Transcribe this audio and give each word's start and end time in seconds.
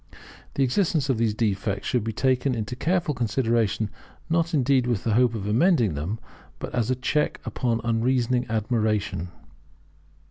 The 0.55 0.63
existence 0.63 1.09
of 1.11 1.19
these 1.19 1.35
defects 1.35 1.85
should 1.87 2.03
be 2.03 2.11
taken 2.11 2.55
into 2.55 2.75
careful 2.75 3.13
consideration; 3.13 3.91
not 4.31 4.51
indeed 4.51 4.87
with 4.87 5.03
the 5.03 5.13
hope 5.13 5.35
of 5.35 5.45
amending 5.45 5.93
them, 5.93 6.17
but 6.57 6.73
as 6.73 6.89
a 6.89 6.95
check 6.95 7.39
upon 7.45 7.81
unreasoning 7.83 8.47
admiration. 8.49 9.27